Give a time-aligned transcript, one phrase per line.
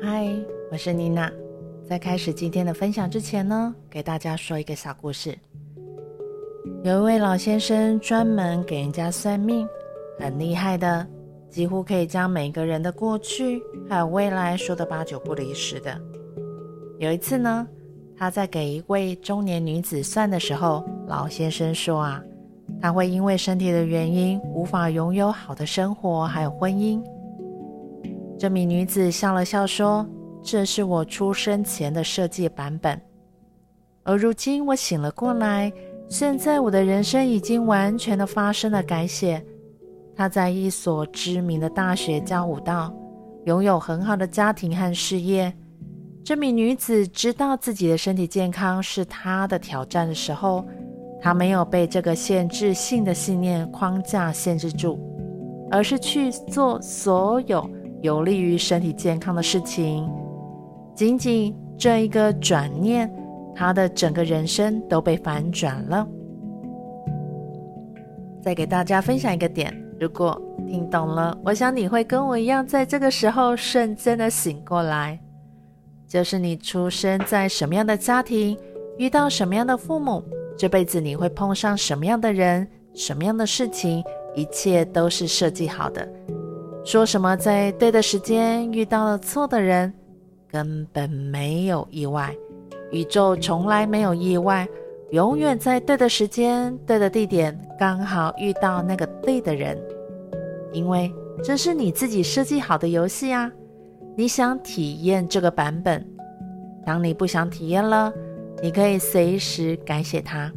[0.00, 0.26] 嗨，
[0.70, 1.32] 我是妮娜。
[1.88, 5.36] 在开始今天的分享之前呢，给大家说一个小故事。
[6.84, 9.66] 有一位老先生专门给人家算命，
[10.18, 11.06] 很厉害的，
[11.48, 16.00] 几乎可以将每个人的过去还有未来说的八九不离十的。
[16.98, 17.66] 有一次呢，
[18.16, 22.22] 他在给一位中年女子算的时候，老先生说啊，
[22.82, 27.00] 他会因为身体的原因无法拥有好的生活还有婚姻。
[28.36, 30.04] 这名女子笑了笑说
[30.42, 33.00] ：“这是我出生前的设计版本，
[34.02, 35.72] 而如今我醒了过来，
[36.08, 39.40] 现在我的人生已经完全的发生了改写。
[40.16, 42.92] 她在一所知名的大学教舞蹈，
[43.46, 45.54] 拥有很好的家庭和事业。
[46.24, 50.66] 这名女子知道自己的身体健康是她的挑战的时候，
[51.22, 54.98] 他没有被这个限制性的信念框架限制住，
[55.70, 57.66] 而是去做所有。”
[58.02, 60.10] 有利于身体健康的事情，
[60.92, 63.08] 仅仅这一个转念，
[63.54, 66.04] 他的整个人生都被反转了。
[68.42, 70.36] 再给大家分享一个点，如果
[70.66, 75.16] 听懂了，我想你会跟我一样，在这个时候瞬间的醒过来。
[76.08, 78.58] 就是你出生在什么样的家庭，
[78.98, 80.20] 遇到什么样的父母，
[80.56, 84.02] 这辈子你会碰上什么样的人，什么样的事情，
[84.34, 86.08] 一切都是设计好的。
[86.84, 89.92] 说什么在对的时间遇到了错的人，
[90.50, 92.34] 根本没有意外。
[92.90, 94.68] 宇宙从来没有意外，
[95.10, 99.80] 永远在对的时间、对的地点，刚好遇到那个对的人。
[100.72, 103.50] 因为这是你自己设计好的游戏啊！
[104.14, 106.06] 你想体验这个版本，
[106.84, 108.12] 当你不想体验了，
[108.62, 110.50] 你可以随时改写它。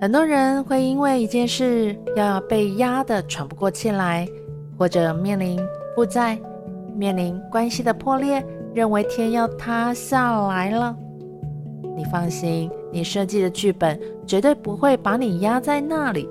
[0.00, 4.26] 很多人会因为一件事要被压得喘不过气来，
[4.78, 5.60] 或者面临
[5.94, 6.38] 负债、
[6.94, 8.42] 面临关系的破裂，
[8.74, 10.96] 认为天要塌下来了。
[11.94, 16.28] 你放心，你设计的剧本绝对不会把你压在那里。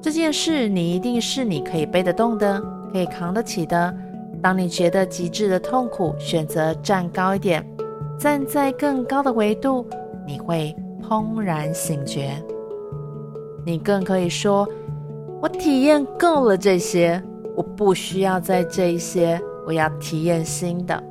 [0.00, 2.60] 这件事你一定是你可以背得动的，
[2.92, 3.96] 可以扛得起的。
[4.42, 7.66] 当你觉得极致的痛苦，选择站高一点，
[8.18, 9.86] 站在更高的维度，
[10.26, 12.30] 你会怦然醒觉。
[13.66, 14.66] 你更可以说
[15.42, 17.22] ：“我体验够了这些，
[17.56, 21.02] 我不需要再这一些，我要体验新的。”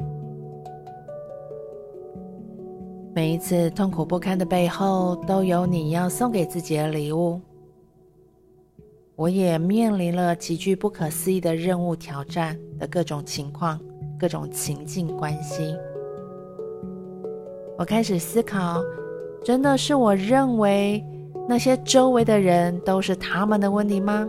[3.14, 7.42] 每一次痛苦不堪的背后，都有你要送给自己的礼物。
[9.18, 13.82] 我也面临了极具不可思议的任务挑战的各种情况、
[14.18, 15.76] 各种情境关系。
[17.80, 18.80] 我开始思考：
[19.44, 21.04] 真的是我认为。
[21.50, 24.28] 那些周围的人都是他们的问题吗？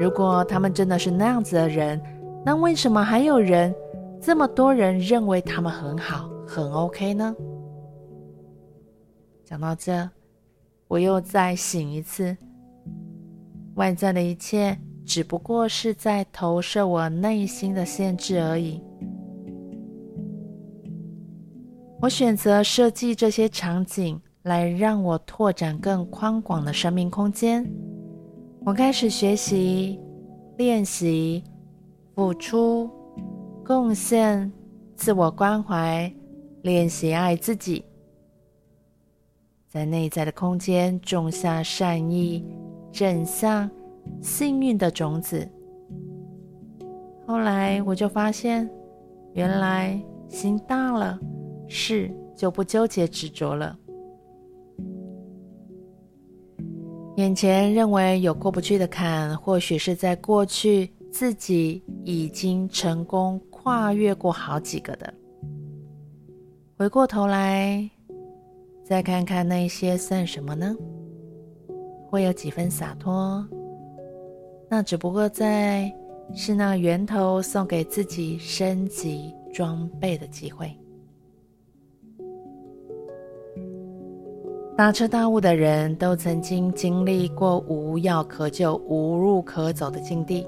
[0.00, 2.00] 如果他们真的是那样子的人，
[2.42, 3.74] 那为什么还有人，
[4.18, 7.36] 这么多人认为他们很好、很 OK 呢？
[9.44, 10.08] 讲到这，
[10.88, 12.34] 我又再醒一次。
[13.74, 18.82] 外在的一切只不过是在投射我内心的限制而已。
[22.00, 24.20] 我选择设计这些场景。
[24.42, 27.64] 来让我拓展更宽广的生命空间。
[28.64, 30.00] 我开始学习、
[30.56, 31.44] 练习、
[32.14, 32.90] 付出、
[33.64, 34.50] 贡献、
[34.96, 36.12] 自我关怀，
[36.62, 37.84] 练习爱自己，
[39.68, 42.44] 在内在的空间种下善意、
[42.92, 43.68] 正向、
[44.20, 45.48] 幸运的种子。
[47.26, 48.68] 后来我就发现，
[49.32, 49.98] 原来
[50.28, 51.18] 心大了，
[51.66, 53.76] 事就不纠结执着了。
[57.16, 65.12] 眼前认为有过不去的坎，或许是在过去自己已经成功跨越过好几个的。
[66.78, 67.88] 回过头来，
[68.82, 70.74] 再看看那些算什么呢？
[72.12, 73.42] 会有几分洒脱？
[74.68, 75.90] 那只不过在
[76.34, 80.70] 是那源头送给自己升级装备的机会。
[84.76, 90.46] 大彻大悟的人都曾经经历过无药可救、无路可走的境地。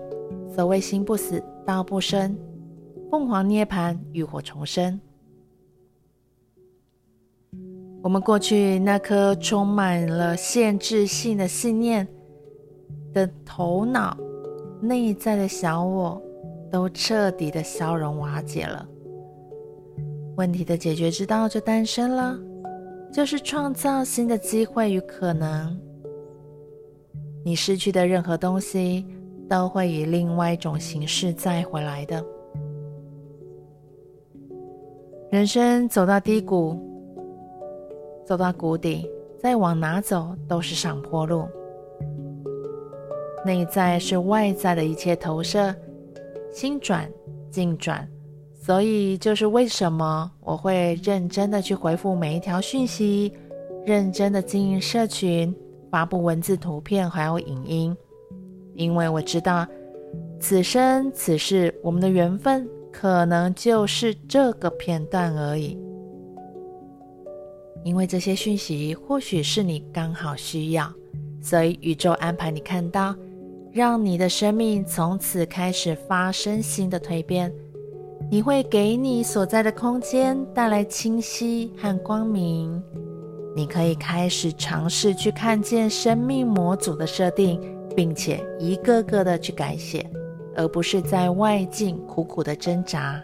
[0.55, 2.37] 所谓心不死，道不生，
[3.11, 5.01] 凤凰涅槃，浴火重生。
[8.05, 12.07] 我们过去那颗充满了限制性的信念
[13.15, 14.15] 的头脑，
[14.79, 16.21] 内在的小我，
[16.71, 18.87] 都彻底的消融瓦解了。
[20.37, 22.39] 问题的解决之道就诞生了。
[23.11, 25.79] 就是创造新的机会与可能。
[27.45, 29.07] 你失去的任何东西
[29.49, 32.23] 都会以另外一种形式再回来的。
[35.31, 36.77] 人生走到低谷，
[38.25, 41.47] 走到谷底，再往哪走都是上坡路。
[43.45, 45.75] 内在是外在的一切投射，
[46.51, 47.07] 心转
[47.51, 48.09] 境转，
[48.55, 53.31] 所以就是为什么我会认真的去回复每一条讯息，
[53.85, 55.55] 认真的经营社群，
[55.91, 57.95] 发布文字、图片还有影音，
[58.75, 59.67] 因为我知道
[60.41, 65.79] 此生此世我们的缘分可能就是这个片段而已，
[67.85, 70.93] 因为这些讯息或许是你刚好需要，
[71.41, 73.15] 所以宇宙安排你看到。
[73.73, 77.53] 让你的生命从此开始发生新的蜕变，
[78.31, 82.81] 你会给你所在的空间带来清晰和光明。
[83.57, 87.61] 你可以开始尝试去看见生命模组的设定，
[87.97, 90.09] 并且一个个的去改写，
[90.55, 93.21] 而不是在外境苦苦的挣扎。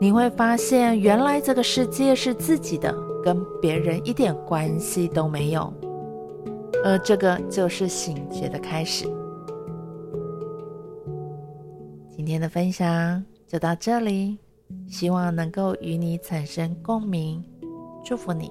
[0.00, 2.92] 你会发现，原来这个世界是自己的，
[3.22, 5.72] 跟别人一点关系都没有。
[6.84, 9.06] 而这个就是醒觉的开始。
[12.10, 14.38] 今天的分享就到这里，
[14.88, 17.42] 希望能够与你产生共鸣，
[18.04, 18.50] 祝福你。